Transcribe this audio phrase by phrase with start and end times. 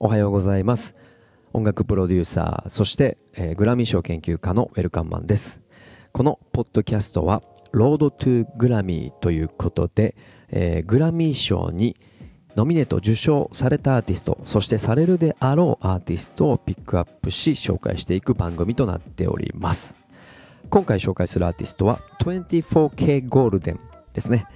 [0.00, 0.94] おはようございます。
[1.52, 5.60] 音楽プロデューサーそして、えー、グラミー賞研究家のウェルカンマンです。
[6.12, 7.42] このポッドキャストは
[7.72, 10.14] ロードトゥグラミーということで、
[10.50, 11.96] えー、グラミー賞に
[12.54, 19.96] ノミネート受賞されたアーティストそしてされるであろうアーティストをピックアップし紹介していく番組となっております。
[20.70, 23.80] 今回紹介するアーティストは 24K ゴールデン
[24.12, 24.46] ですね。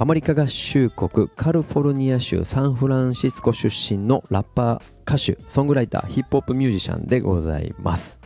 [0.00, 8.20] アメリカ合衆国カリフォルニア州サンフランシスコ出身のラッパー歌手ソングライターヒップホップミュージシャンでございます。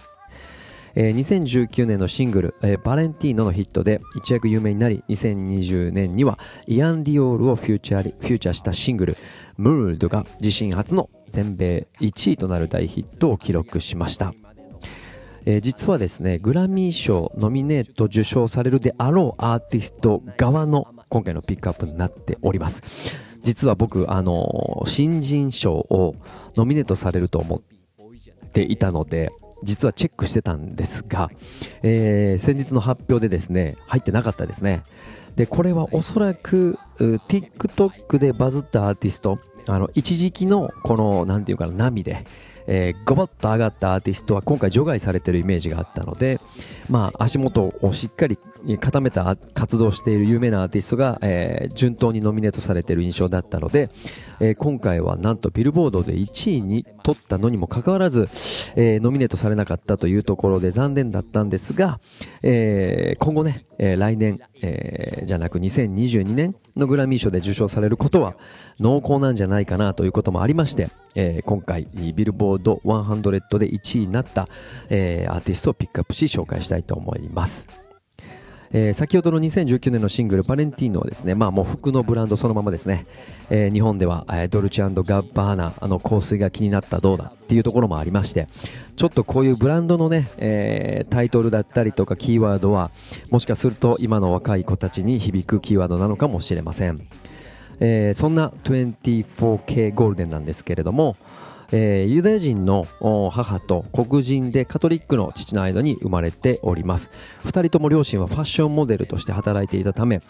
[0.95, 9.17] えー、2019年のシングル、えー、バレンティーノのヒットで一躍有名になり2020年にはイアン・ディオールをフューチャーフューチャーしたシングル
[9.57, 14.35] 「ムールド」が自身初の全米1位となる大ヒットを記録しました。
[15.47, 22.81] えー、実はですねグラミー賞ノミネート受賞されるであろうアーティスト側の今回のピックアップになっております。
[23.43, 26.17] 実は僕あの新人賞を
[26.57, 27.61] ノミネートされると思っ
[28.53, 29.31] ていたので
[29.63, 31.31] 実はチェックしてたんですが、
[31.83, 34.85] えー、先日の発表でですね入ってなかったですね。
[35.37, 42.25] でこれはおそらく TikTok でバズったアーティストあの一時期のこの何て言うかな波で
[42.67, 46.41] えー、ゴボッと上がったアーティストは今回除外されてるイメージがあったので、
[46.91, 48.39] まあ、足元をしっかり
[48.81, 53.91] 固めた活動している有名なアーティストが、えー、順当にノミネートされてる印象だったので、
[54.41, 58.29] えー、今回はなんとビルボードで1位に取ったのにもかかわらず、
[58.77, 62.01] えー、ノミネートされなかったというところで残念だったんですが、
[62.43, 68.35] えー、今後ね、えー、来年、えー、じゃなく2022年のグラミー賞で受賞されることは
[68.81, 74.49] 濃厚なんじゃないかなということもありまして、えー、今回ビルボード100で1位になった、
[74.89, 77.82] えー、アーティストをピックアップし紹介したいと思います。
[78.75, 83.07] えー、先ほどの2019年のシングル、バレンティーノはですね、まあもう服のブランドそのままですね、
[83.51, 88.49] えー、日本では、えー、ドルチアンドガッバーナ、あの香水が気になったどうだっていうところもありまして、
[88.97, 92.91] ちょっとこういうブランドのね、えー、タイトルだったりとかキーワードは、
[93.31, 97.07] もしかすると今の若い子たちに響くキーワードなのかもしれません。
[97.81, 101.17] えー、そんな 24K ゴールデンなんですけれども、
[101.73, 102.85] えー、ユダヤ人の
[103.31, 107.11] 母と黒人でカトリックの父の間に生まれております。
[107.45, 110.21] 2人とも両親はファッションモデルとして働いていたため、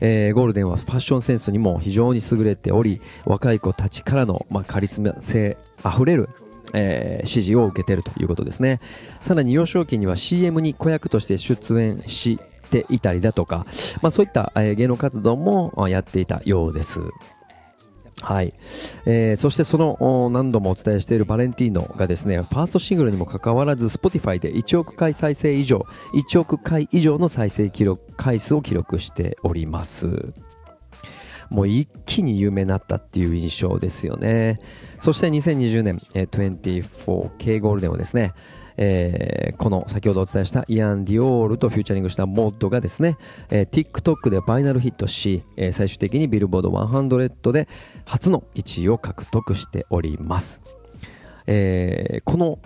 [0.00, 6.28] えー、ゴールデンはファッションセンスにも非常に優れており若い子たちからの、まあ、カリスマ性あふれる
[6.74, 8.80] えー、支持を受けているということですね。
[9.20, 12.38] さらに幼少期には CM に子役として出演し
[12.70, 13.66] ていたりだとか、
[14.02, 17.00] まあ、そういった、芸能活動もやっていたようです。
[18.22, 18.54] はい、
[19.04, 30.32] えー、そしてその何度もお伝えしているバレンティーノがですねファーストシングルにもかかわらず Spotify で1億回再生以上1億回以上の再生記録回数を記録しております。
[31.50, 34.58] もう一気に有名になったっていう印象ですよね
[35.00, 38.32] そして2020年、え、24K ゴールデンをですね
[38.78, 43.16] えー、この先ほどお伝えしたイアン・ディオールとフューチャリングしたモッドがですね、
[43.50, 47.68] えー、TikTok でファイナルヒットし、えー、最終的にビルボード100で
[48.04, 50.75] 初の1位を獲得しております。
[51.46, 52.58] えー、この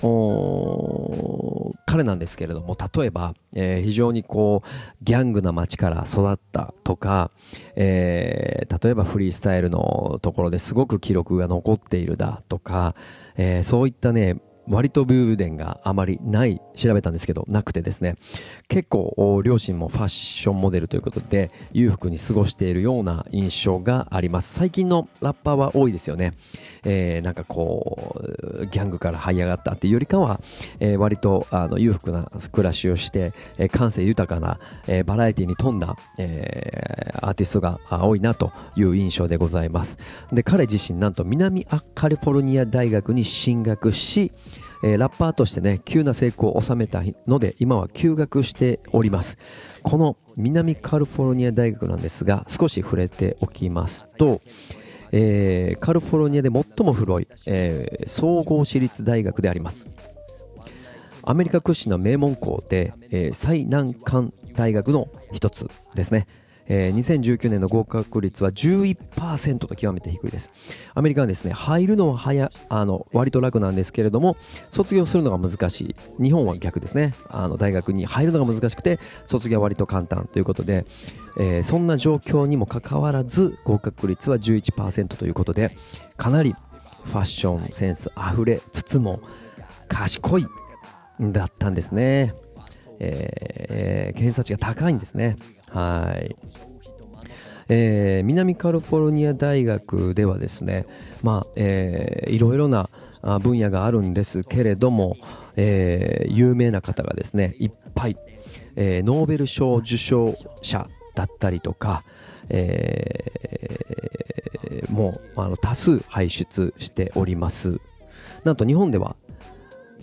[1.86, 4.68] 彼なんですけれども例えば、えー、非常にこう
[5.02, 7.30] ギャングな街から育ったとか、
[7.76, 12.94] えー、例えばフリースタイルのところですごく記録が残っているだとか、
[13.36, 14.40] えそういったね
[14.70, 18.14] 割とブーデンがあまりない調べたんですけどなくてですね。
[18.68, 24.54] 結構両親もファッションモデルということで裕福に過ごしているような印象があります。
[24.54, 26.34] 最近のラッパーは多いですよね、
[26.84, 28.16] えー、なんかこ
[28.62, 30.40] うギャングから這い上がったっていうよりかは、
[30.78, 39.98] えー、割とあの裕福な暮らしをして、えー、感性豊かな、えー、バラエティに富んだ、えー、アーティストが多いなという印象でございます。
[40.32, 44.32] で彼自身なんと南カリフォルニア大学に進学し
[44.82, 49.38] えー、ラッパーとしてね急な成功を収めたので今は休学しております。
[49.82, 54.40] この南カリフォルニア大学なんですが少し触れておきますと、
[55.12, 59.86] えー、カリフォルニアで最も古い、えー、総合私立大学であります。
[61.22, 66.26] アメリカ屈指の名門校で、え、最難関大学の一つですね。
[66.72, 70.52] えー、2019年の合格率は11%と極めて低いです。
[70.94, 74.36] アメリカはですね、入るのは早、あの、割と楽なんですけれども、
[74.68, 76.22] 卒業するのが難しい。
[76.22, 77.12] 日本は逆ですね。
[77.28, 80.86] あの、大学に入るのが難しくて、卒業は割と簡単ということで、
[81.38, 85.76] えー、そんな状況にもかかわらず、合格率は11%ということで、
[86.16, 86.54] かなり
[87.04, 89.20] ファッションセンスあふれつつも、
[89.88, 90.46] 賢い
[91.18, 92.32] だったんですね。
[93.00, 95.34] えー、偏差値が高いんですね。
[95.70, 96.36] はい。
[97.72, 100.86] えー、南カリフォルニア大学ではですね、
[101.22, 102.90] まあえー、いろいろな
[103.40, 105.16] 分野があるんですけれども、
[105.54, 108.16] えー、有名な方がですねいっぱい、
[108.74, 112.02] えー、ノーベル賞受賞者だったりとか、
[112.48, 117.80] えー、もうあの多数輩出しております
[118.42, 119.14] なんと日本では、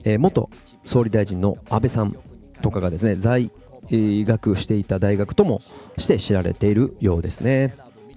[0.06, 0.50] えー、元
[0.86, 2.16] 総理大臣の安倍さん
[2.62, 3.52] とかがですね在
[3.90, 5.62] 医学していた大学とも
[5.98, 7.76] して知られているようですね。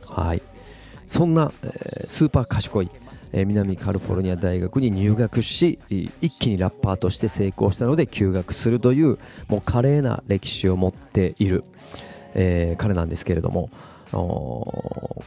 [0.09, 0.43] はい。
[1.07, 2.91] そんな、えー、スーパー賢い
[3.33, 9.19] え南カリフォルニア大学に入学し一気にラッパーとして成功したので休学するという
[9.49, 11.65] もう華麗な歴史を持っている、
[12.35, 13.71] えー、彼なんですけれども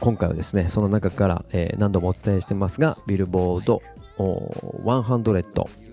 [0.00, 3.82] 今回はですねその中から、えー、何度もお伝えしてますがビルボード
[4.18, 5.83] 100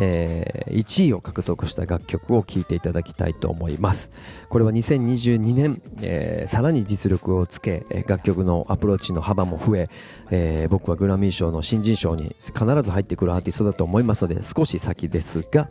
[0.00, 4.10] えー、1位を獲得した楽曲を聴いていただきたいと思います。
[4.48, 9.90] これは2022年、えー、さらに実力をつけ楽曲のアプローチの幅も増え
[10.30, 15.68] えー、僕はグラミー賞の新人賞に必ず入ってくるアーティストだと思いますので少し先ですが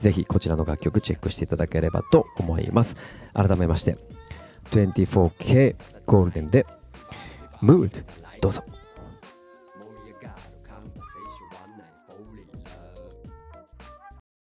[0.00, 2.96] ぜひこちらの楽曲チェックしていただければと思います。
[3.34, 3.96] 改めまして
[4.66, 5.76] 24K
[6.06, 6.66] ゴールデンで
[7.62, 8.04] Mood
[8.40, 8.81] どうぞ。